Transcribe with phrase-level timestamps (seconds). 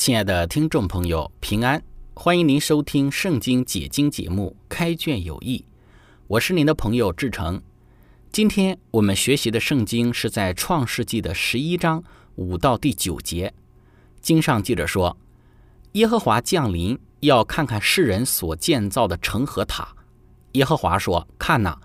[0.00, 1.82] 亲爱的听众朋友，平安！
[2.14, 5.58] 欢迎您收听《圣经解经》节目《开卷有益》，
[6.26, 7.60] 我是您的朋友志成。
[8.32, 12.02] 今天我们学习的圣经是在创世纪的十一章
[12.36, 13.52] 五到第九节。
[14.22, 15.18] 经上记着说
[15.92, 19.94] ：“耶和华降临，要看看世人所建造的城和塔。
[20.52, 21.78] 耶和华说：看哪，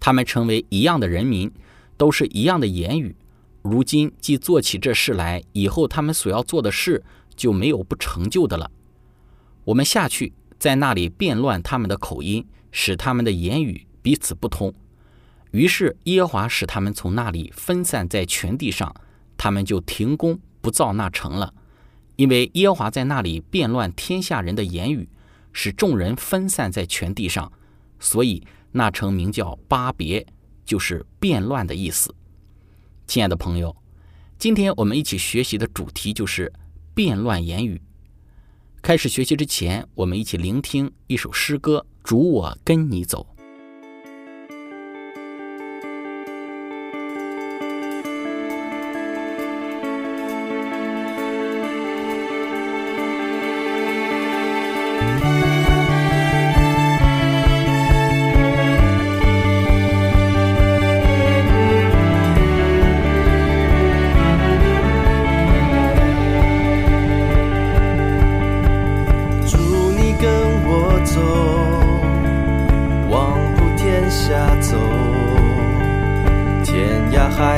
[0.00, 1.52] 他们成为一样的人民，
[1.98, 3.14] 都是一样的言语。
[3.60, 7.04] 如今既做起这事来，以后他们所要做的事。”
[7.38, 8.70] 就没有不成就的了。
[9.64, 14.74] 我们下去，在那里变乱他们的口音，使他们的言语彼此不通。
[15.52, 18.94] 于是耶和华使他们从那里分散在全地上，
[19.36, 21.54] 他们就停工不造那城了。
[22.16, 25.08] 因为耶和华在那里变乱天下人的言语，
[25.52, 27.50] 使众人分散在全地上，
[28.00, 30.26] 所以那城名叫巴别，
[30.64, 32.12] 就是变乱的意思。
[33.06, 33.74] 亲爱的朋友，
[34.38, 36.52] 今天我们一起学习的主题就是。
[36.98, 37.80] 变乱言语。
[38.82, 43.37] 开始学习之前，我们一起聆听一首诗歌：主，我跟你走。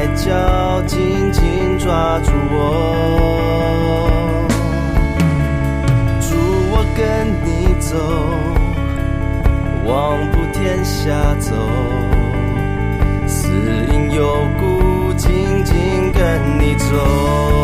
[0.00, 2.58] 海角紧紧抓住我，
[6.22, 6.34] 祝
[6.72, 7.98] 我跟你走，
[9.84, 11.54] 望不天下走，
[13.26, 13.50] 死
[13.92, 17.59] 因有故，紧紧跟你走。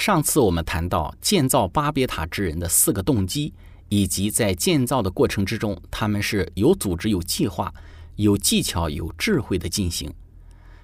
[0.00, 3.52] 上次我们谈到建造巴别塔之人的四个动机，
[3.90, 7.70] 以及在建造的过程之中，他们是有组织、有计划、
[8.16, 10.10] 有技巧、有智慧的进行。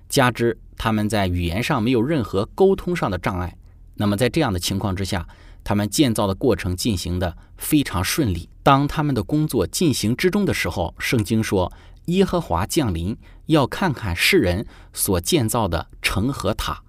[0.07, 3.57] 加之他们在语言上没有任何沟通上的障碍，
[3.95, 5.27] 那么在这样的情况之下，
[5.65, 8.51] 他们建造的过程进行的非常顺利。
[8.63, 11.73] 当他们的工作进行之中的时候，圣经说
[12.05, 13.17] 耶和华降临，
[13.47, 16.83] 要看看世人所建造的城和塔。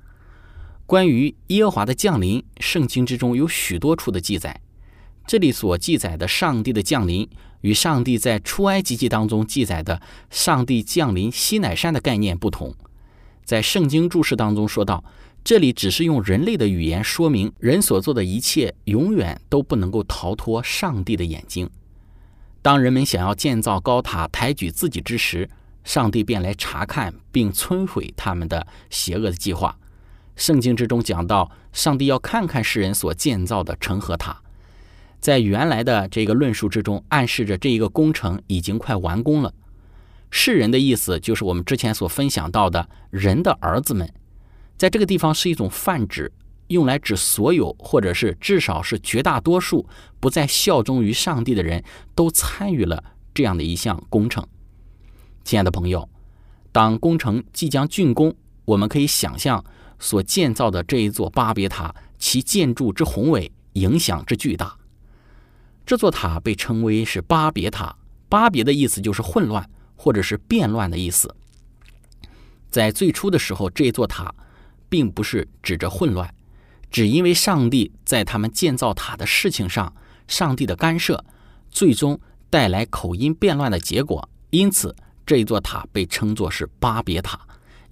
[0.87, 4.61] 关于耶和华的降临，圣经之中有许多处的记载。
[5.27, 7.29] 这里所记载的上帝的降临，
[7.59, 12.73] 与上帝在出埃及记当中记载的上帝降临西乃山的概念不同。
[13.43, 15.03] 在圣经注释当中说到，
[15.43, 21.69] 这里只是用人类的语言说明人所做的一切永远都不能够逃脱上帝的眼睛。
[22.61, 25.49] 当人们想要建造高塔、抬举自己之时，
[25.83, 29.77] 上帝便来查看并摧毁他们的邪恶的计划。
[30.37, 34.39] 圣经之中讲到，上帝要看看世人所建造的城和塔，
[35.19, 39.51] 在原来的这个论述之中，暗示着这一个工程已经快完工了。
[40.29, 44.07] 世人的意思就是我们之前所分享到的人的儿子们，
[44.77, 46.31] 在这个地方是一种泛指，
[46.67, 49.87] 用来指所有或者是至少是绝大多数
[50.19, 53.03] 不再效忠于上帝的人都参与了
[53.33, 54.45] 这样的一项工程。
[55.43, 56.07] 亲爱的朋友，
[56.71, 58.35] 当工程即将竣工，
[58.65, 59.65] 我们可以想象。
[59.99, 64.77] 所建造的这一座巴别塔，其建筑之宏伟，影响之巨大。
[65.85, 67.95] 这座塔被称为是巴别塔，
[68.27, 71.33] 巴别的意思就是混乱或者是变乱的意思。
[72.69, 74.35] 在最初的时候，这座塔
[74.89, 76.33] 并不是指着混乱，
[76.91, 79.93] 只因为上帝在他们建造塔的事情上，
[80.27, 81.23] 上帝的干涉，
[81.71, 84.93] 最终带来口音变乱的结果，因此
[85.25, 87.46] 这一座塔被称作是巴别塔。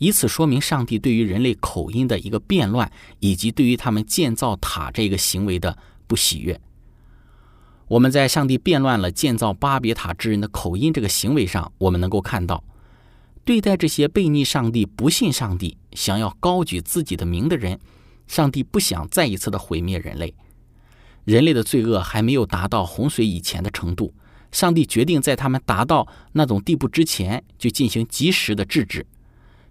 [0.05, 5.75] 以此说明上帝对于人类口音的一个变乱，以及对于他们建造塔这个行为的
[6.05, 6.61] 不喜悦。
[7.87, 12.63] 我们在上帝变乱了建造巴别塔之人的口音这个行为上，我们能够看到，
[13.43, 17.79] 对待这些背逆上帝、不信上帝、想要高举自己的名的人，
[18.27, 20.35] 上帝不想再一次的毁灭人类。
[21.23, 24.13] 人类的罪恶还没有达到洪水以前的程度，
[24.51, 29.03] 上帝决定在他们达到那种地步之前，就进行及时的制止。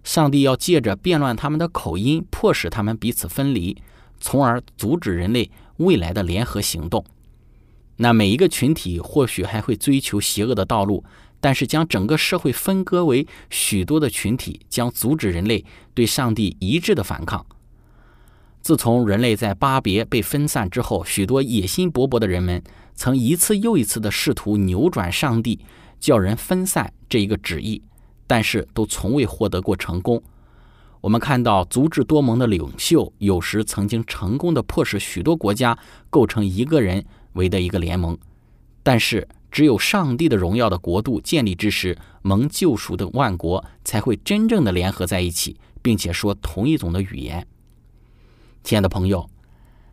[0.05, 3.75] 上帝要借着变乱他们的口音，迫使他们彼此分离，
[4.21, 7.03] 从而阻止人类未来的联合行动。
[7.97, 11.03] 那每一个群体或许还会追求邪恶的道路，
[11.41, 17.43] 但是将整个社会分割为许多的群体，将阻止人类对上帝一致的反抗。
[18.61, 22.61] 自从人类在巴别被分散之后，许多野心勃勃的人们
[22.93, 25.59] 曾一次又一次的试图扭转上帝
[25.99, 27.81] 叫人分散这一个旨意。
[28.27, 30.21] 但是都从未获得过成功。
[31.01, 35.77] 我们看到足智多谋的领袖，有时曾经成功的迫使许多国家
[36.09, 38.17] 构成一个人为的一个联盟。
[38.81, 47.47] 但是，只有上帝的荣耀的国度建立之时，蒙救赎的万国才会真正的联合在一起，并且说同一种的语言。
[48.63, 49.29] 亲爱的朋友，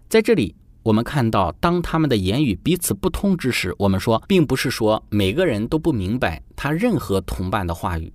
[0.09, 8.11] 在这里我们看到，当他们的言语彼此不通之时，我们说，并不是说每个人都不明白他任何同伴的话语。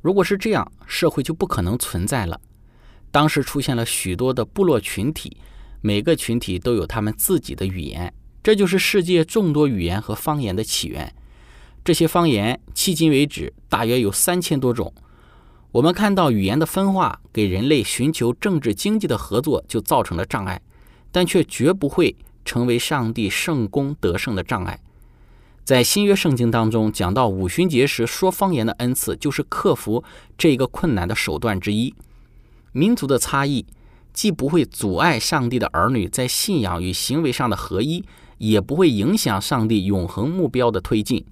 [0.00, 2.40] 如果是这样，社会就不可能存在了。
[3.10, 5.36] 当时出现了许多的部落群体，
[5.80, 8.12] 每个群体都有他们自己的语言，
[8.42, 11.14] 这就是世界众多语言和方言的起源。
[11.84, 14.92] 这些方言迄今为止大约有三千多种。
[15.72, 20.60] 我们看到语言的分化给人类寻求政治经济的合作就造成了障碍，
[21.10, 22.14] 但却绝不会
[22.44, 24.78] 成为上帝圣功得胜的障碍。
[25.68, 30.02] 在新约圣经当中讲到五旬节时说方言的恩赐，就是克服
[30.38, 31.94] 这个困难的手段之一。
[32.72, 33.66] 民族的差异
[34.14, 38.02] 既不会阻碍上帝的儿女在信仰与行为上的合一，
[38.38, 41.22] 也不会影响上帝永恒目标的推进。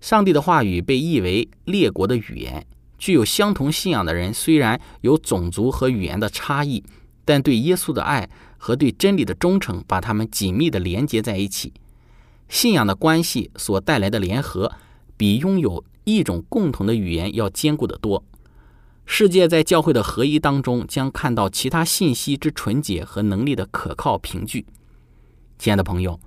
[0.00, 2.66] 上帝的话语被译为列国的语言，
[2.98, 6.82] 具有相同信仰的人虽然有种族和语言的差异，
[7.24, 8.28] 但对耶稣的爱
[8.58, 11.72] 和对真理的忠诚，把他们紧密地连接在一起。
[12.52, 14.70] 信仰的关系所带来的联合，
[15.16, 18.22] 比拥有一种共同的语言要坚固得多。
[19.06, 24.66] 世界在教会的合一当中，将看到其他信息之纯洁和能力的可靠凭据。
[25.58, 26.20] 亲爱的朋友，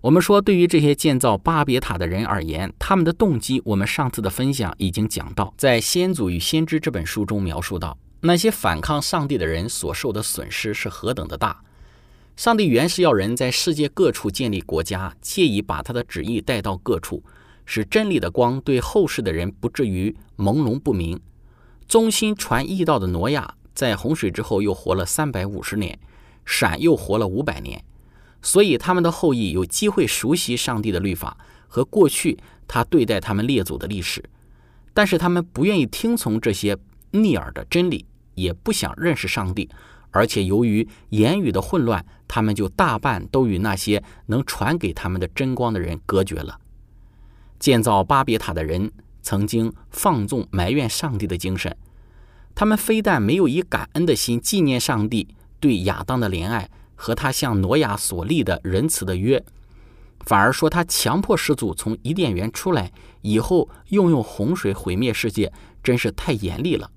[0.00, 11.62] 我们说，对于这些建造巴别塔的人而言，他们的动机，我们上次的分享已经讲到，在《先祖与先知》这本书中描述到，那些反抗上帝的人所受的损失是何等的大。
[12.36, 17.24] 上帝原是要人在世界各处建立国家，借以把他的旨意带到各处，
[17.64, 21.18] 使真理的光对后世的人不至于朦胧不明。
[21.88, 25.98] 忠心传义道的挪亚，在洪水之后又活了三百五十年，
[26.44, 27.82] 闪又活了五百年，
[28.42, 32.36] 所以他们的后裔有机会熟悉上帝的律法和过去
[32.68, 34.22] 他对待他们列祖的历史，
[34.92, 36.76] 但是他们不愿意听从这些
[37.12, 39.70] 逆耳的真理，也不想认识上帝。
[40.10, 46.58] 而且由于言语的混乱，他们就大半都与那些能传给他们的真光的人隔绝了。
[47.58, 48.90] 建造巴别塔的人
[49.22, 51.76] 曾经放纵埋怨上帝的精神，
[52.54, 55.28] 他们非但没有以感恩的心纪念上帝
[55.60, 59.42] 对亚当的怜爱和他向挪亚所立的仁慈的约，
[60.20, 66.90] 反而说他强迫始祖从伊甸园出来以后，又用洪水毁灭世界，真是太严厉了。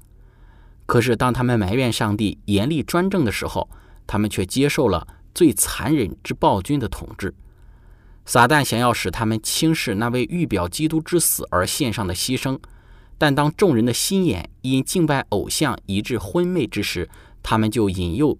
[0.90, 3.70] 可是，当他们埋怨上帝严厉专政的时候，
[4.08, 7.32] 他们却接受了最残忍之暴君的统治。
[8.26, 12.58] 撒旦想要使他们轻视那位预表基督之死而献上的牺牲，
[13.20, 17.08] 但当众人的心眼因敬拜偶像以致昏昧之时，
[17.44, 18.36] 他们就引诱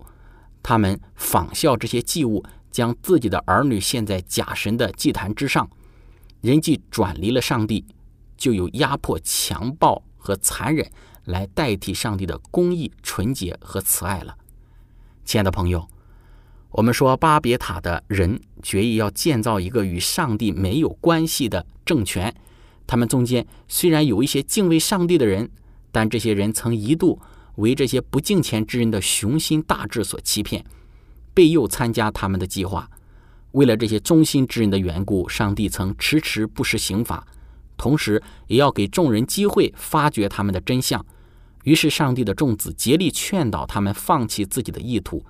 [0.64, 5.70] 他们仿效这些祭物，将自己的儿女献在假神的祭坛之上。
[6.42, 7.86] 人既转离了上帝，
[8.36, 10.92] 就有压迫、强暴和残忍。
[11.30, 14.36] 来代替上帝的公义、纯洁和慈爱了，
[15.24, 15.88] 亲爱的朋友，
[16.72, 22.34] 我们说巴别塔的人决意要建造一个与上帝没有关系的政权。
[22.88, 25.48] 他们中间虽然有一些敬畏上帝的人，
[25.92, 27.22] 但这些人曾一度
[27.58, 30.66] 为这些不敬虔之人的雄心大志所欺骗，
[31.36, 32.90] 被诱参加他们的计划。
[33.52, 37.24] 为了这些忠心之人的缘故，上帝曾迟迟不施刑罚，
[37.78, 41.06] 同时也要给众人机会发掘他们的真相。
[41.70, 45.24] 于是，上帝的众子竭力劝导他们放弃自己的意图，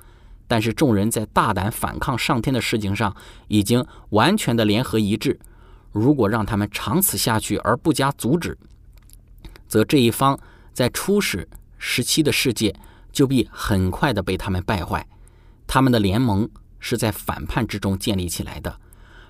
[0.47, 3.13] 但是众人在大胆反抗上天的事情上
[3.49, 5.37] 已经完全的联合一致。
[5.91, 8.57] 如果让他们长此下去而不加阻止，
[9.67, 10.39] 则这一方
[10.71, 11.45] 在初始
[11.77, 12.73] 时期的世界
[13.11, 15.05] 就必很快的被他们败坏。
[15.67, 18.79] 他们的联盟是在反叛之中建立起来的，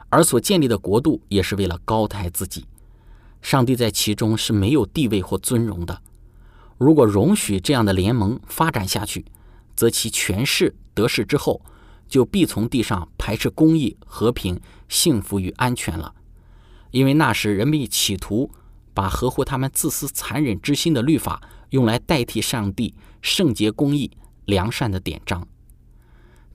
[0.10, 2.68] 而所建立的国度也是为了高抬自己。
[3.42, 6.00] 上帝在其中是没有地位或尊荣的。
[6.80, 9.26] 如果容许这样的联盟发展下去，
[9.76, 11.62] 则其权势得势之后，
[12.08, 16.16] 就必从地上排斥公义、和平、幸福与安全了。
[16.92, 18.50] 因为那时人们企图
[18.94, 24.10] 把合乎他们自私残忍之心的律法用来代替上帝圣洁、公义、
[24.46, 25.46] 良善的典章。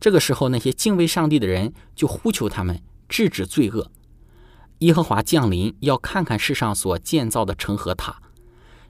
[0.01, 3.91] 这个时候，那些敬畏上帝的人就呼求他们制止罪恶。
[4.79, 8.23] 耶和华降临，要看看世上所建造的城和塔。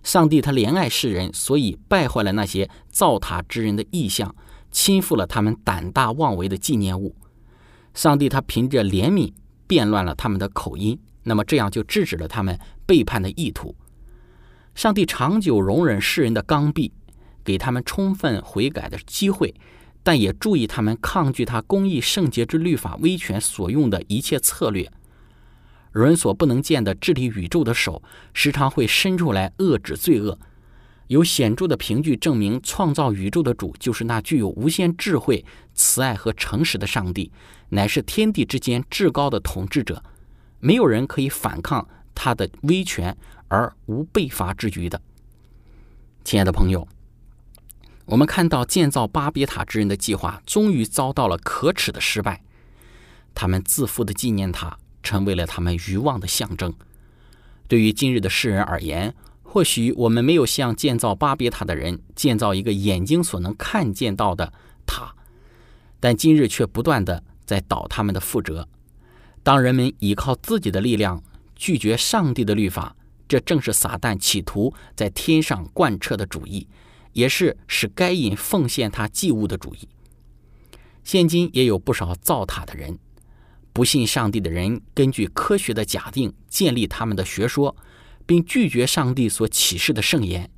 [0.05, 4.33] 上帝他怜爱世人，所以败坏了那些造塔之人的意象，
[4.71, 7.17] 倾覆了他们胆大妄为的纪念物。
[7.95, 9.33] 上帝他凭着怜悯
[9.67, 13.75] 变乱了他们的口音，那么这样就制止了他们背叛的意图。
[14.75, 16.93] 上帝长久容忍世人的刚愎，
[17.43, 19.55] 给他们充分悔改的机会，
[20.03, 24.91] 但也注意他们抗拒他公义圣洁之律法威权所用的一切策略。
[26.03, 30.39] 人所不能见的治理宇宙的手，时常会伸出来遏制罪恶。
[31.09, 37.31] 有显著的凭据证明，创造宇宙的主就是那具有无限智慧、慈爱和诚实的上帝，
[37.69, 40.03] 乃是天地之间至高的统治者。
[40.61, 43.15] 没有人可以反抗他的威权
[43.49, 45.01] 而无被罚之余的。
[46.25, 46.89] 亲爱的朋友，
[48.07, 52.43] 我们看到建造巴别塔之人的计划终于遭到了可耻的失败，
[53.35, 54.79] 他们自负的纪念塔。
[55.05, 56.75] 成为了他们欲望的象征。
[57.69, 64.53] 对于今日的世人而言，或许我们没有像建造巴别塔的人建造一个眼睛所能看见到的
[64.85, 65.15] 塔，
[66.01, 68.69] 但今日却不断的在倒他们的覆辙。
[69.45, 71.23] 当人们依靠自己的力量
[71.55, 72.97] 拒绝上帝的律法，
[73.29, 76.67] 这正是撒旦企图在天上贯彻的主义，
[77.13, 79.89] 也是使该隐奉献他祭物的主义。
[81.05, 82.99] 现今也有不少造塔的人。
[83.75, 87.77] 不信上帝的人根据科学的假定建立他们的学说，
[88.25, 90.49] 并拒绝上帝所启示的圣言。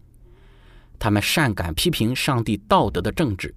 [0.99, 3.55] 他们善感批评上帝道德的政治，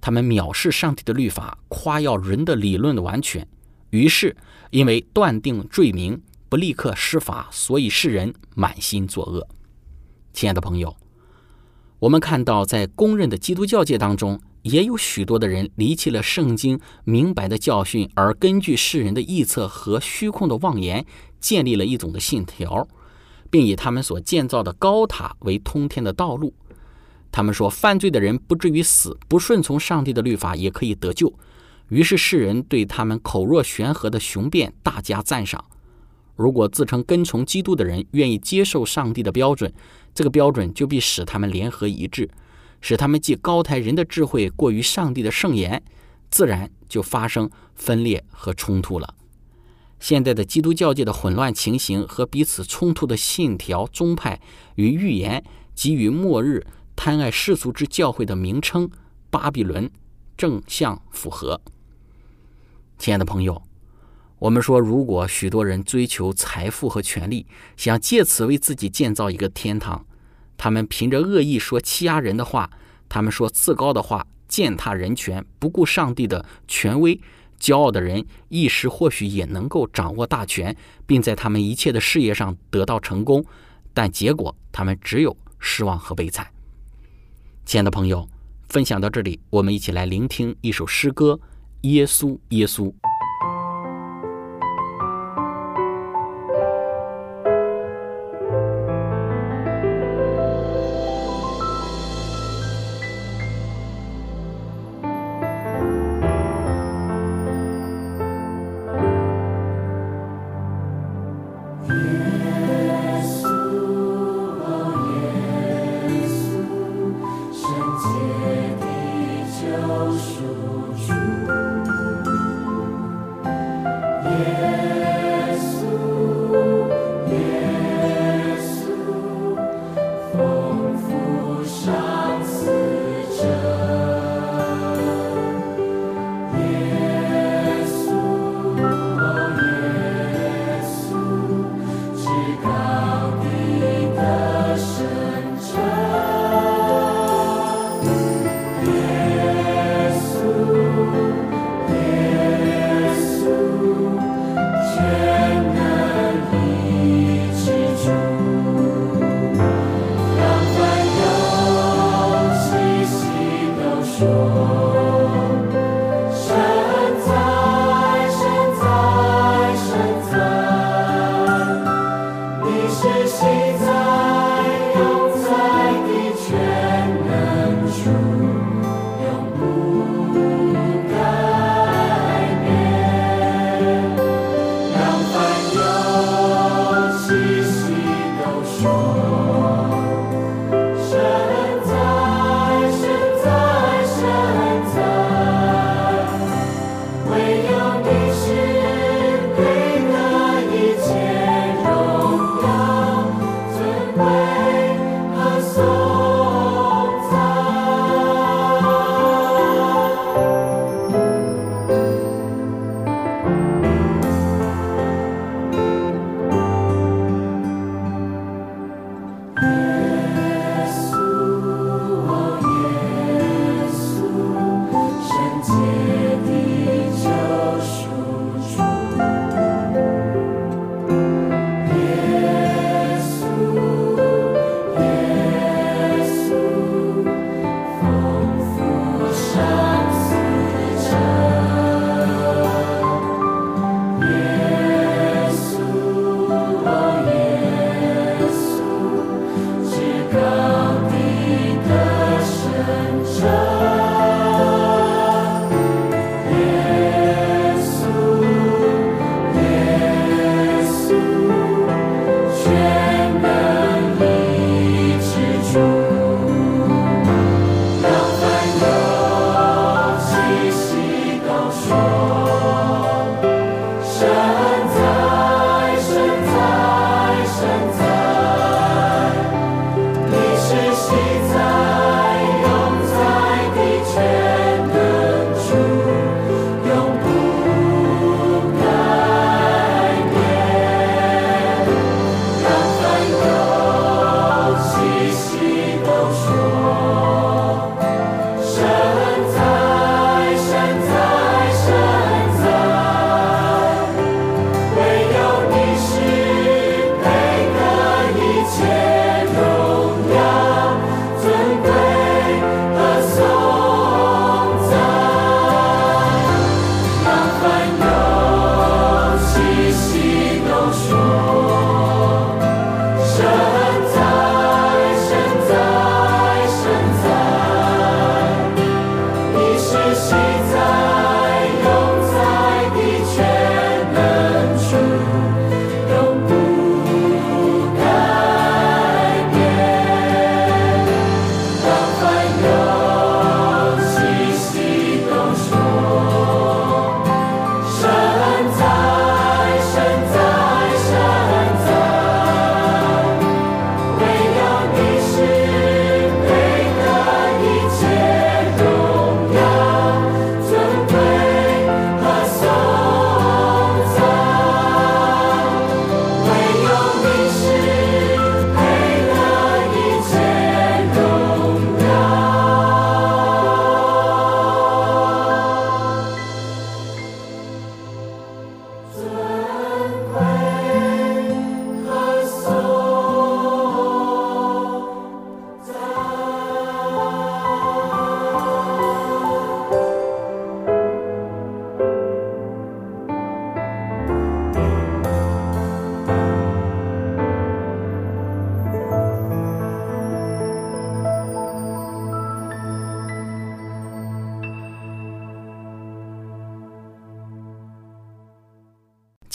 [0.00, 3.46] 他们藐视上帝的律法，夸耀人的理论的完全。
[3.90, 4.34] 于是，
[4.70, 9.46] 因为断定罪名不立刻施法，所以世人满心作恶。
[10.32, 10.96] 亲爱的朋友，
[11.98, 14.40] 我们看到在公认的基督教界当中。
[14.68, 21.06] 也有许多的人离弃了圣经明白的教训，而根据世人的臆测和虚空的妄言，
[21.40, 22.86] 建立了一种的信条，
[23.48, 26.52] 并以他们所建造的高塔为通天的道路。
[27.32, 31.32] 他们说，犯罪的人不至于死，不顺从上帝的律法也可以得救。
[31.88, 35.64] 于是世人对他们口若悬河的雄辩大加赞赏。
[36.36, 39.72] 如果自称跟从基督的人愿意接受上帝的标准，
[40.14, 42.28] 这个标准就必使他们联合一致。
[42.80, 45.82] 使他们既高抬人的智慧过于上帝的圣言，
[46.30, 49.14] 自然就发生分裂和冲突了。
[50.00, 54.40] 现在的基督教界的混乱情形和彼此冲突的信条、宗派
[54.76, 55.42] 与预言，
[55.74, 58.88] 给予末日贪爱世俗之教会的名称
[59.28, 59.90] “巴比伦”，
[60.38, 61.60] 正相符合。
[62.96, 63.60] 亲爱的朋友，
[64.38, 70.06] 我们说，如果许多人追求财富和权力，想借此为自己建造一个天堂，
[70.58, 72.68] 他们凭着恶意说欺压人的话，
[73.08, 77.18] 他们说自高的话，践踏人权，不顾上帝的权威。
[77.58, 83.44] 骄傲的人一时或许也能够掌握大权，并在他们一切的事业上得到成功，
[83.94, 86.46] 但结果他们只有失望和悲惨。
[87.64, 88.28] 亲爱的朋友，
[88.68, 91.34] 分享到这里，我们一起来聆听一首诗歌
[91.88, 92.84] 《耶稣，耶稣》。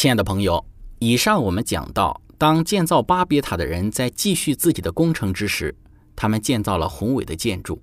[0.04, 0.66] 亲爱的朋友，
[1.00, 5.74] 以上我们讲到，当建造巴别塔的人在继续自己的工程之时，
[6.14, 7.82] 他们建造了宏伟的建筑。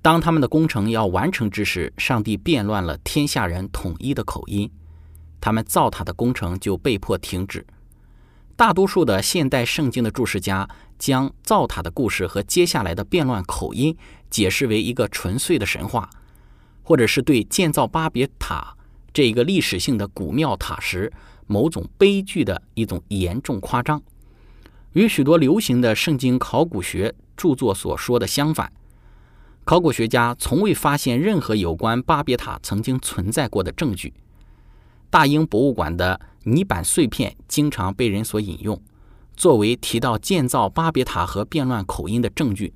[0.00, 4.70] 当他们的工程要完成之时，上帝变乱了天下人统一的口音，
[5.38, 7.66] 他们造塔的工程就被迫停止。
[8.56, 10.66] 大多数的现代圣经的注释家
[10.98, 13.94] 将造塔的故事和接下来的变乱口音
[14.30, 16.08] 解释为一个纯粹的神话，
[16.82, 18.74] 或者是对建造巴别塔
[19.16, 21.10] 这一个历史性的古庙塔时
[21.46, 24.02] 某种悲剧的一种严重夸张，
[24.92, 28.70] 与许多流行的圣经考古学著作所说的相反。
[29.64, 34.12] 考古学家从未发现任何有关巴别塔曾经存在过的证据。
[35.08, 38.78] 大英博物馆的泥板碎片经常被人所引用，
[39.34, 42.74] 作为提到建造巴别塔和变乱口音的证据。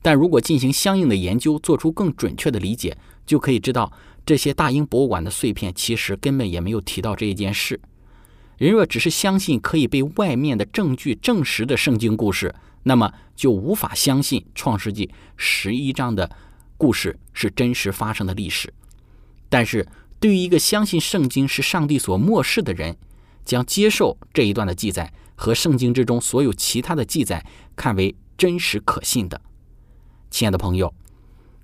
[0.00, 3.92] 但如果进行相应的研究，做出更准确的理解，就可以知道
[4.26, 7.80] 这些大英博物馆的碎片其实根本也没有提到这一件事。
[8.58, 16.28] 人若只是相信可以被外面的证据证实的圣经故事，那么就无法相信《创世纪》十一章的
[16.76, 18.72] 故事是真实发生的历史。
[19.48, 19.86] 但是，
[20.18, 22.96] 对于一个相信圣经是上帝所漠视的人，
[23.44, 29.40] 将接受这一段的记载和圣经之中所有其他的记载看为真实可信的。
[30.30, 30.92] 亲爱的朋友，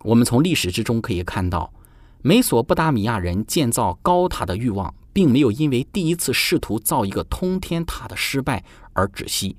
[0.04, 1.72] 我们从历史之中可以看到，
[2.24, 9.56] 美索不达米亚人建造高塔的欲望，并没有因为第一次试图造一个通天塔的失败而止息。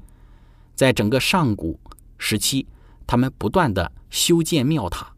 [0.74, 1.78] 在整个上古
[2.18, 2.66] 时期，
[3.06, 5.14] 他们不断的修建庙塔，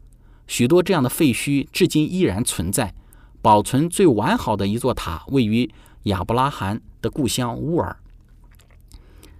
[0.48, 2.92] 许多这样的废墟至今依然存在。
[3.40, 5.70] 保存最完好的一座塔位于
[6.04, 7.96] 亚伯拉罕的故乡乌尔。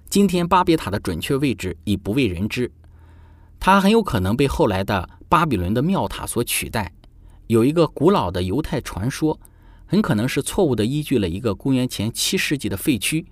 [0.09, 2.71] 今天巴别塔的准确位置已不为人知，
[3.59, 6.92] 它很有可能被后来的巴比伦的庙塔所取代。
[7.47, 9.39] 有一个古老的犹太传说，
[9.87, 13.25] 很可能是错误的依据了一个公元前七世纪的废墟。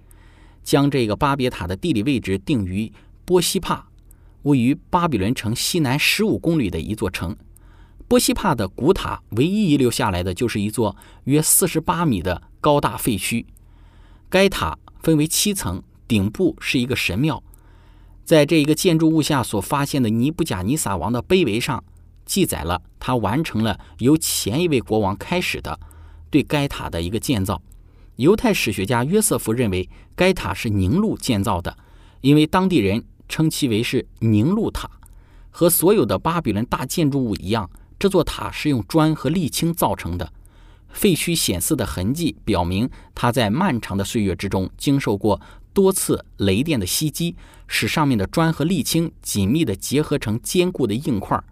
[0.63, 2.91] 将这个巴别塔的地理位置定于
[3.25, 3.89] 波西帕，
[4.45, 7.37] 位于巴比伦城西南十五公里的一座城。
[8.09, 13.45] 波西帕的古塔唯一遗留下来的就是一座约四十八米的高大废墟。
[14.31, 17.43] 该塔分为七层，顶部是一个神庙。
[18.25, 21.85] 在这一个建筑物下所发现的尼布甲尼撒王的碑围上，
[22.25, 25.79] 记载了他完成了由前一位国王开始的
[26.31, 27.61] 对该塔的一个建造。
[28.17, 31.77] 犹太史学家约瑟夫认为，该塔是宁路建造的，
[32.21, 34.89] 因为当地人称其为是宁路塔。
[35.51, 40.33] 和所有的巴比伦大建筑物一样，这座塔是用砖和沥青造成的。
[40.89, 45.41] 废墟显示的痕迹表明，它在漫长的岁月之中经受过
[45.73, 47.35] 多次雷电的袭击，
[47.67, 51.43] 使上面的砖和沥青紧密地结合成坚固的硬块。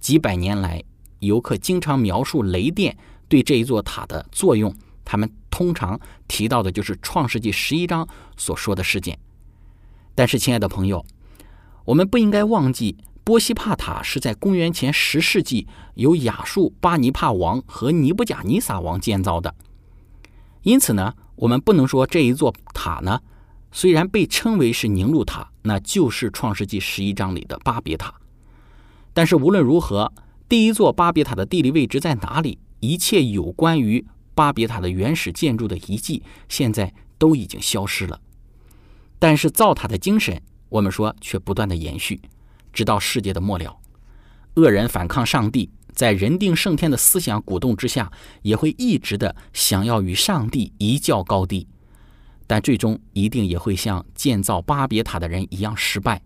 [0.00, 0.82] 几百年来，
[1.20, 2.96] 游客经常描述雷电
[3.28, 4.74] 对这一座塔的作用。
[5.04, 8.06] 他们通常提到的就是《创世纪》十一章
[8.36, 9.18] 所说的事件。
[10.14, 11.04] 但是，亲爱的朋友，
[11.84, 19.54] 我们不应该忘记，波西帕塔是在公元前十世纪由亚述巴尼帕王和尼布甲尼撒王建造的。
[20.62, 23.20] 因此呢，我们不能说这一座塔呢，
[23.72, 28.12] 虽然被称为是宁路塔，那就是《创世纪》十一章里的巴别塔。
[29.18, 30.12] 但是无论如何，
[30.48, 34.06] 第一座巴别塔的地理位置在哪里，一切有关于。
[34.32, 38.20] 巴别塔的原始建筑的遗迹现在都已经消失了，
[39.18, 42.20] 但是造塔的精神，我们说却不断的延续，
[42.72, 43.76] 直到世界的末了。
[44.54, 51.66] 恶人反抗上帝，在人定胜天的思想鼓动之下，也会一直的想要与上帝一较高低，
[52.46, 56.22] 但最终一定也会像建造巴别塔的人一样失败。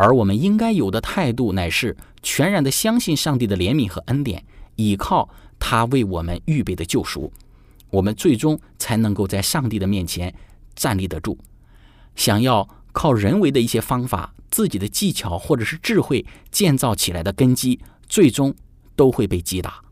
[0.00, 4.42] 而我们应该有的态度，乃是全然的相信上帝的怜悯和恩典，
[4.76, 5.28] 依靠。
[5.62, 7.30] 他为我们预备的救赎，
[7.90, 10.34] 我们最终才能够在上帝的面前
[10.74, 11.36] 站立得住。
[12.16, 18.54] 想要靠人为的一些方法、自己的技巧或者是智慧建造起来的根基，最终
[18.96, 19.82] 都会被击打。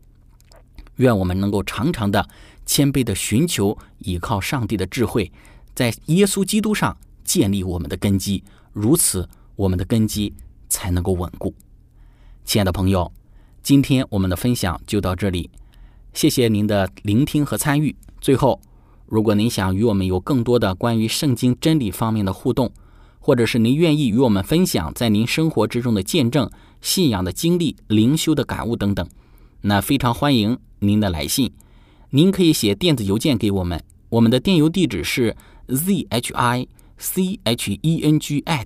[0.95, 2.27] 愿我们能够常常的
[2.65, 5.31] 谦卑的寻求，依靠上帝的智慧，
[5.75, 8.43] 在耶稣基督上建立我们的根基，
[8.73, 10.33] 如此我们的根基
[10.69, 11.53] 才能够稳固。
[12.45, 13.11] 亲爱的朋友。
[13.61, 15.49] 今天我们的分享就到这里，
[16.13, 17.93] 谢谢您的聆听和参与。
[18.21, 18.61] 最后，
[19.05, 22.71] 如果您想与我们有更多的关于圣经真理方面的互动，
[23.19, 29.05] 或者是您愿意与我们分享在您生活之中的见证、信仰的经历、灵修的感悟等等，
[29.61, 31.51] 那非常欢迎您的来信。
[32.11, 35.35] 您可以写电子邮件给我们，我们的电邮地址是
[35.67, 36.67] z h i
[36.97, 38.65] c h e n g at